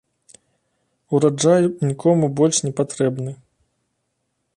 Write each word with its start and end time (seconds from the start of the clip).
Ураджай 1.17 1.63
нікому 1.89 2.25
больш 2.39 2.57
не 2.67 2.71
патрэбны. 2.79 3.31